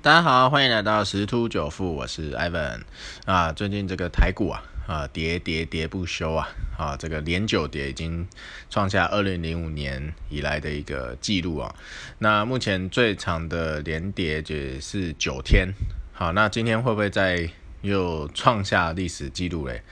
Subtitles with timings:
[0.00, 2.82] 大家好，欢迎来到十突九富，我是 Ivan
[3.24, 3.52] 啊。
[3.52, 8.24] 最近这个台股啊啊跌跌跌不休啊啊，这个连九跌已经
[8.70, 11.74] 创下二零零五年以来的一个记录啊。
[12.20, 15.68] 那目前最长的连跌也是九天。
[16.12, 17.50] 好，那今天会不会再
[17.82, 19.82] 又创下历史记录嘞？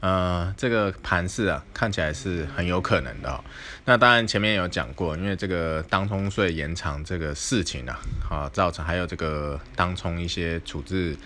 [0.00, 3.44] 呃，这个盘势啊，看起来是很有可能的。
[3.84, 7.98] 那当然前面有讲过，因为这个当冲税延长这个事情啊，
[8.30, 11.16] 啊，造成还有这个当冲一些处置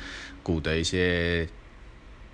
[0.42, 1.46] 股的一些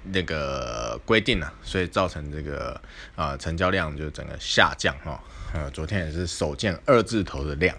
[0.05, 2.81] 那个规定啊，所以造成这个
[3.17, 5.21] 啊成交量就整个下降哈。
[5.55, 7.77] 呃，昨天也是首见二字头的量。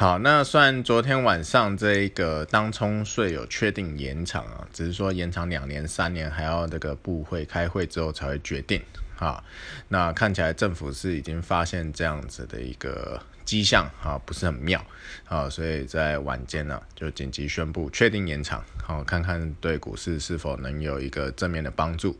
[0.00, 8.80] 好，那算昨天晚上这一个当冲税有确定延长啊，只是说延长两年、三年，还要这个部会开会之后才会决定。
[9.18, 9.42] 啊，
[9.88, 14.80] 那看起来政府是已经发现这样子的一个迹象啊，不是很妙
[15.24, 22.16] 啊，所以在晚间呢就紧急宣布确定延长，好，看看对股市是否能有一个正面的帮助。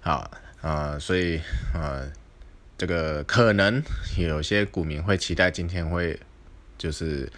[0.00, 0.28] 啊
[0.60, 1.40] 啊，所以
[1.72, 2.02] 啊，
[2.76, 3.80] 这个可能
[4.18, 6.18] 有些股民会期待今天会。
[6.80, 7.30] 就是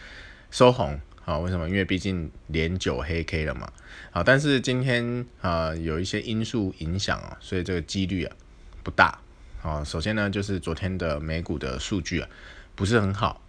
[0.52, 1.36] 收红啊？
[1.40, 1.68] 为什么？
[1.68, 3.72] 因为毕竟连九黑 K 了嘛。
[4.12, 8.36] 啊，但是今天啊有一些因素影响啊，所以这个几率啊
[8.84, 9.18] 不大。
[9.62, 12.28] 啊，首先呢就是昨天的美股的数据啊
[12.76, 13.42] 不是很好，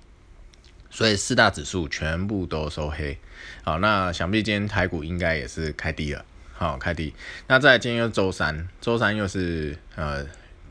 [0.90, 3.18] 所以四大指数全部都收黑。
[3.64, 6.26] 好，那想必今天台股应该也是开低了。
[6.54, 7.14] 好，开低。
[7.48, 10.26] 那在今天又周三，周三又是呃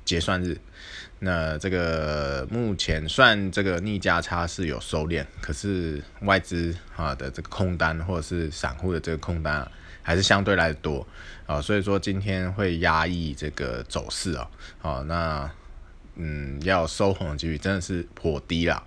[0.04, 0.58] 结算日。
[1.24, 9.70] 那这个目前算这个逆价差是有收敛，可是外资啊的这个空单或者是散户的这个空单啊
[10.02, 11.06] 还是相对来多
[11.46, 14.50] 啊，所以说今天会压抑这个走势啊，
[14.80, 15.48] 好那
[16.16, 18.82] 嗯要收红的几率真的是颇低啦，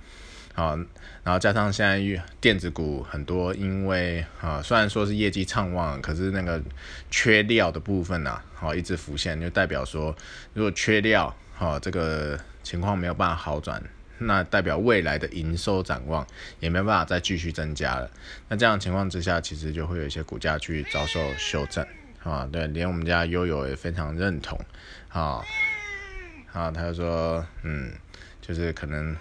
[0.55, 0.75] 好，
[1.23, 6.59] 然后加上现在电子股很多，因为啊虽然说是业绩畅旺，可是那个
[7.11, 10.15] 缺料的部分呢，好一直浮现，就代表说
[10.53, 11.35] 如果缺料。
[11.57, 13.81] 好，这个情况没有办法好转，
[14.17, 16.27] 那代表未来的营收展望
[16.59, 18.11] 也没办法再继续增加了。
[18.49, 21.87] 那这样情况之下，其实就会有一些股价去遭受修正。
[22.23, 24.59] 啊，对，连我们家悠悠也非常认同。
[25.07, 25.41] 啊，
[26.51, 27.93] 啊，他就说，嗯，
[28.41, 29.15] 就是可能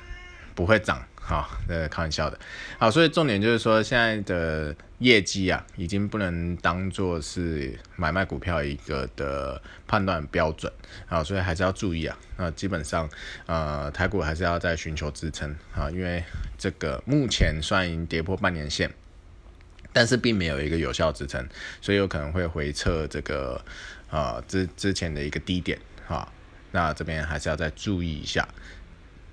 [0.55, 1.03] 不会涨。
[1.27, 2.39] 好，呃，开玩笑的。
[2.79, 10.71] 好，所以重点就是说，现在的业绩啊，已经不能当做是买卖股票一个的判断标准。
[11.07, 12.15] 好，所以还是要注意啊。
[12.37, 13.09] 那基本上，
[13.47, 16.23] 呃，台股还是要在寻求支撑啊，因为
[16.59, 18.93] 这个目前算已经跌破半年线，
[19.95, 21.49] 但是并没有一个有效支撑，
[21.81, 23.59] 所以有可能会回撤这个
[24.11, 26.31] 啊之之前的一个低点啊。
[26.71, 28.47] 那这边还是要再注意一下，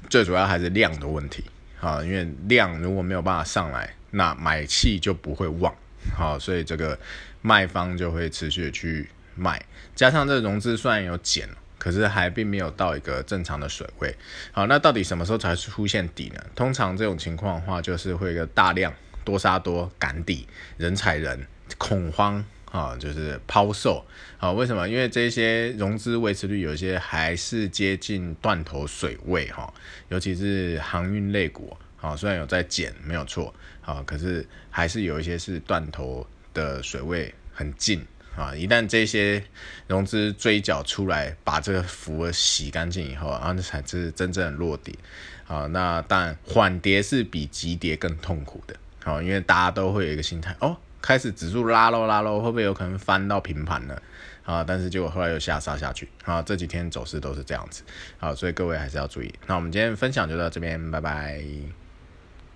[0.10, 1.44] 最主要还是量的问题。
[1.80, 5.74] 啊，因为量如果没有办法上来，那买气就不会旺，
[6.16, 6.96] 好，所以这个
[7.42, 9.60] 卖方就会持续的去卖，
[9.96, 14.16] 加上这融资虽然有减，可是还并没有到一个正常的水位，
[14.52, 16.46] 好，那到底什么时候才出现底呢？
[16.54, 18.94] 通常这种情况的话，就是会一个大量
[19.26, 20.48] 多杀多赶底，
[20.78, 21.48] 人踩人，
[21.80, 22.46] 恐慌。
[22.72, 24.06] 啊，就是抛售
[24.40, 24.50] 啊？
[24.52, 24.88] 为什么？
[24.88, 29.72] 因为这些融资维持率有一些还是接近断头水位哈，
[30.08, 38.06] 尤其是航运类股啊，虽然有在减，没有错啊，可是还是有一些是断头的水位很近
[38.38, 38.56] 啊。
[38.56, 39.44] 一旦这些
[39.88, 44.98] 融资追缴出来，把这个符洗干净以后，然后那才是真正的落地
[45.46, 45.68] 啊。
[45.68, 50.78] 那当然，缓跌是比急跌更痛苦的，好，因为大家都会有一个心态哦。
[51.02, 54.00] 开始指数拉喽拉喽，会不会有可能翻到平盘呢？
[54.44, 57.84] 啊，但是结果后来又下杀下去啊，这几天走势都是这样子，
[58.20, 59.34] 啊，所以各位还是要注意。
[59.48, 61.44] 那我们今天分享就到这边，拜拜。